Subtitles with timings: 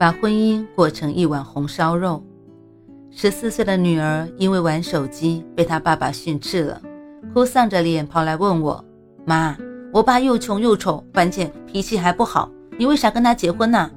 [0.00, 2.24] 把婚姻过成一碗红烧肉。
[3.10, 6.80] 十四岁的女儿因为玩手机被她爸爸训斥了，
[7.34, 8.82] 哭丧着脸跑来问我
[9.26, 9.54] ：“妈，
[9.92, 13.90] 我爸又穷又丑，关键脾气还不好，你为啥跟他结婚呢？”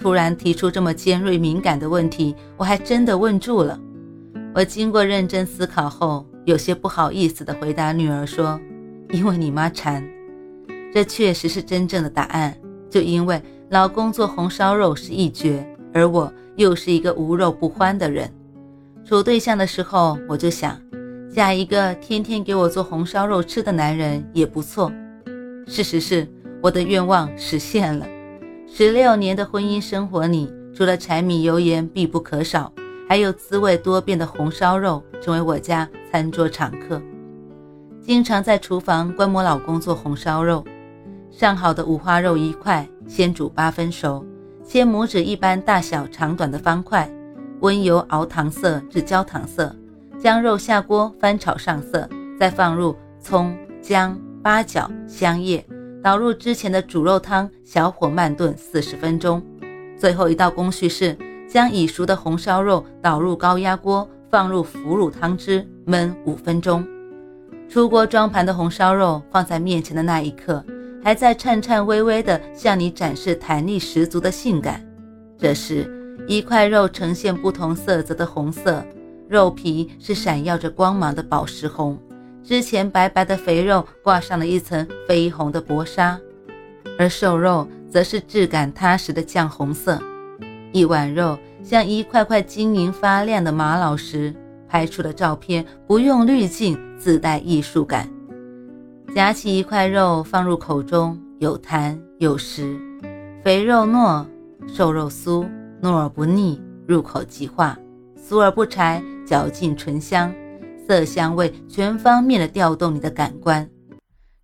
[0.00, 3.78] 突然提出这么尖锐敏感的问题，我还真的问住了。
[4.54, 8.58] 我经过认真思考后，有些不好意思地回答女儿说
[9.12, 10.02] ：“因为你妈馋。”
[10.90, 12.56] 这确实是真正的答案，
[12.88, 13.38] 就因为。
[13.70, 18.32] 老公做红烧肉是一绝，而我又是一个无肉不欢的人。
[19.04, 20.80] 处对象的时候，我就想
[21.30, 24.90] 嫁一个天天给我做红烧肉吃的男人也不错。
[25.66, 26.26] 事实是，
[26.62, 28.06] 我的愿望实现了。
[28.66, 32.72] 十六年的婚姻生活里，除了柴米油盐必不可少，
[33.06, 37.00] 还有滋味多变的红烧肉成为我家餐桌常客。
[38.00, 40.64] 经常在厨房观摩老公做红烧肉。
[41.30, 44.24] 上好的五花肉一块，先煮八分熟，
[44.62, 47.10] 切拇指一般大小长短的方块，
[47.60, 49.74] 温油熬糖色至焦糖色，
[50.20, 55.66] 将肉下锅翻炒上色，再放入葱、姜、八角、香叶，
[56.02, 59.42] 倒入之前的煮肉汤，小火慢炖四十分钟。
[59.96, 61.16] 最后一道工序是
[61.48, 66.86] 将已熟的红烧肉倒入高压锅，放入腐乳汤汁焖五分钟。
[67.68, 70.64] 出锅装盘的红烧肉放在面前的那一刻。
[71.02, 74.84] 还在颤颤巍巍地向你展示弹力十足的性感。
[75.38, 75.88] 这时，
[76.26, 78.84] 一块肉呈现不同色泽的红色，
[79.28, 81.98] 肉皮是闪耀着光芒的宝石红，
[82.42, 86.18] 之前白白的肥肉挂上了一层绯红的薄纱，
[86.98, 90.00] 而瘦肉则是质感踏实的酱红色。
[90.72, 94.34] 一碗肉像一块块晶莹发亮的玛瑙石，
[94.68, 98.08] 拍出的照片不用滤镜，自带艺术感。
[99.14, 102.78] 夹起一块肉放入口中，有弹有实，
[103.42, 104.24] 肥肉糯，
[104.66, 105.46] 瘦肉酥，
[105.82, 107.76] 糯而不腻，入口即化，
[108.16, 110.32] 酥而不柴，嚼劲醇香，
[110.86, 113.66] 色香味全方面的调动你的感官。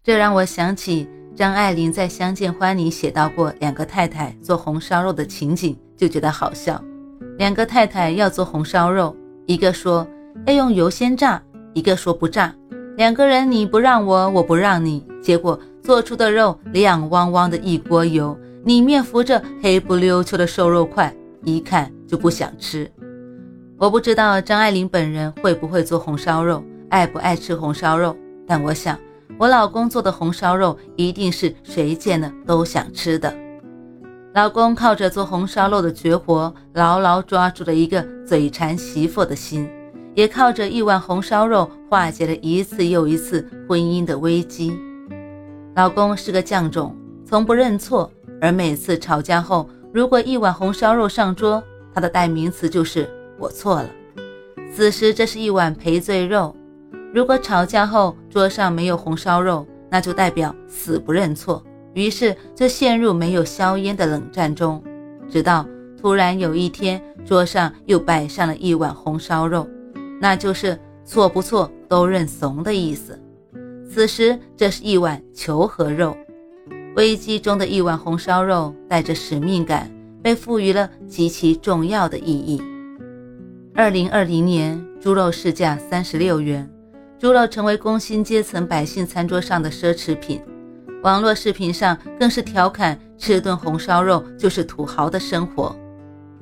[0.03, 6.83] 这让我想起张爱玲在《相见欢》里写到过两个太太做红烧肉的情景，就觉得好笑。
[7.37, 9.15] 两个太太要做红烧肉，
[9.47, 10.07] 一个说
[10.47, 11.41] 要用油先炸，
[11.75, 12.55] 一个说不炸。
[12.97, 21.13] 两个人你不让我，我不让你，结果做出的肉亮汪汪的一锅油，里面浮着黑不溜秋的瘦肉块，
[21.43, 22.89] 一看就不想吃。
[23.77, 28.17] 我不知道张爱玲本人会不会做红烧肉，爱不爱吃红烧肉，
[28.47, 28.97] 但我想
[29.39, 33.35] 我老公做的红烧肉一定是谁见了都想吃的。
[34.35, 39.69] 老公靠着做红烧肉的绝活，牢牢抓住了一个嘴馋媳妇的心。
[40.15, 44.73] 也靠着一碗红烧肉化解了一次又一次婚姻的危机。
[45.75, 48.11] 老公是个犟种，从不认错，
[48.41, 53.09] 而每次吵架后，如果一碗红烧肉上桌，他的代名词就是
[53.39, 53.91] “我错了”。
[54.73, 56.55] 此时这是一碗赔罪肉。
[57.13, 64.83] 如果吵架后桌上没有红烧肉，那就代表死不认错，于是就陷入没有硝烟的冷战中。
[65.29, 65.67] 直到
[66.01, 69.69] 突然有一天，桌上又摆上了一碗红烧肉。
[70.21, 73.21] 那就是错不错都认怂的意思。
[73.91, 76.17] 此时，这是一碗求和肉，
[76.97, 79.91] 危机中的一碗红烧肉，带着使命感，
[80.23, 82.63] 被赋予了极其重要的意义。
[83.75, 86.69] 二零二零年，猪肉市价三十六元，
[87.19, 90.41] 猪肉成为工薪阶层百姓餐桌上的奢侈品。
[91.03, 95.77] 网络视频上更是调侃：吃顿红烧肉就是土豪的生活。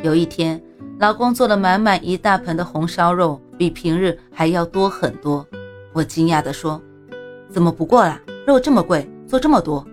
[0.03, 0.63] 有一天。
[0.99, 5.47] 老公做了满满一大盆的红烧肉，比平日还要多很多。
[5.93, 6.81] 我惊讶地说
[7.51, 8.21] ：“怎么不过啦？
[8.47, 9.87] 肉这么贵，做这么多。”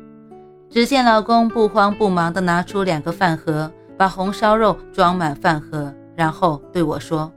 [0.70, 7.32] 只见老公不慌不忙地拿出两个饭盒，把红烧肉装满饭盒，然后对我说：“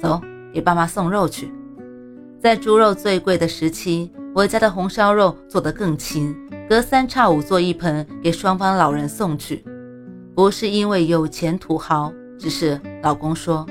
[0.00, 0.20] 走，
[0.52, 1.52] 给爸妈送肉去。”
[2.40, 6.36] 在猪肉最贵的时期，我家的红烧肉做得更勤，
[6.68, 9.64] 隔三差五做一盆给双方老人送去。
[10.34, 12.12] 不是因为有钱土豪。
[12.38, 13.66] 只是老公说，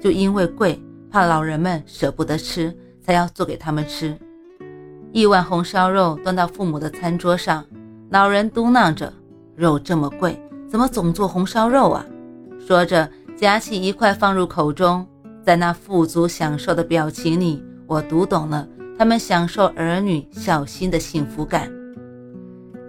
[0.00, 0.82] 就因为贵，
[1.16, 4.14] 怕老人们舍不得吃，才要做给他们吃。
[5.12, 7.64] 一碗红烧肉端到父母的餐桌上，
[8.10, 9.10] 老人嘟囔着
[9.56, 12.04] ：“肉这么贵，怎么总做红烧肉啊？”
[12.60, 15.06] 说着，夹起一块放入口中，
[15.42, 18.68] 在那富足享受的表情里，我读懂了
[18.98, 21.72] 他们享受儿女孝心的幸福感。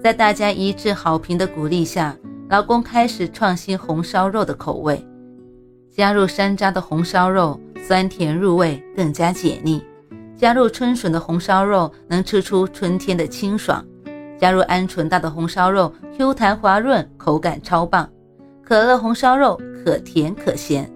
[0.03, 2.13] 在大家一致好评的鼓励下，
[2.50, 5.01] 老公开始创新红烧肉的口味，
[5.95, 7.57] 加入山楂的红烧肉
[7.88, 9.80] 酸甜入味，更加解腻；
[10.36, 13.81] 加入春笋的红烧肉能吃出春天的清爽；
[14.38, 18.10] 加入鹌鹑蛋的红烧肉 Q 弹滑润，口感超棒。
[18.62, 20.92] 可乐红烧肉可甜可咸，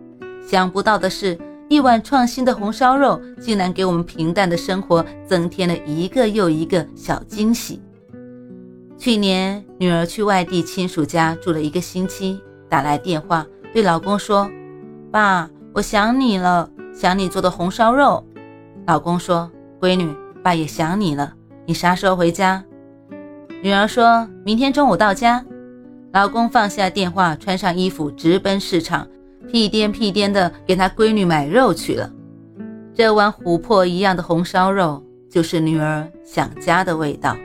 [0.45, 1.39] 想不到的是，
[1.69, 7.81] 一碗创新的红烧肉竟然给我们平淡的生活增添了一个又一个小惊喜。
[8.97, 14.51] 去年女儿去外地亲属家住了一个星期，打来电话对老公说
[15.09, 16.69] ：“爸，我想你了，
[17.01, 18.23] 想你做的红烧肉。”
[18.85, 19.49] 老公说
[19.81, 21.33] ：“闺女，爸也想你了，
[21.65, 22.63] 你啥时候回家？”
[23.63, 25.43] 女儿说：“明天中午到家。”
[26.13, 29.07] 老公放下电话，穿上衣服，直奔市场，
[29.51, 32.07] 屁颠屁颠的给他闺女买肉去了。
[32.93, 37.35] 这碗琥珀一样的红烧肉，就是女儿想家的味道。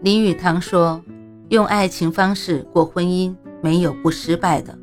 [0.00, 1.02] 林语堂说
[1.50, 4.74] ：“用爱情方式过婚姻，没有不失败的。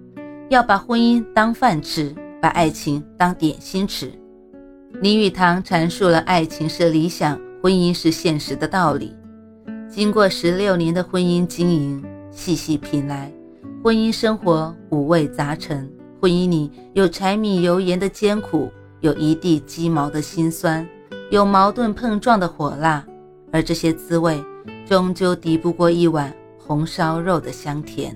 [0.50, 4.12] 要把婚姻当饭吃，把爱情当点心吃。”
[5.02, 9.14] 林语堂阐述了爱情是理想，婚姻是现实的道理。
[9.90, 12.04] 经过十六年的婚姻经营。
[12.30, 13.32] 细细品来，
[13.84, 15.92] 婚姻生活五味杂陈。
[16.22, 18.70] 婚姻里有柴米油盐的艰苦，
[19.02, 20.88] 有一地鸡毛的辛酸，
[21.32, 23.04] 有矛盾碰撞的火辣。
[23.52, 24.40] 而这些滋味，
[24.86, 28.16] 终究抵不过一碗红烧肉的香甜。